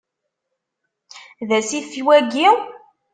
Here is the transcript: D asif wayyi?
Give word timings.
D 1.47 1.49
asif 1.57 1.91
wayyi? 2.05 2.49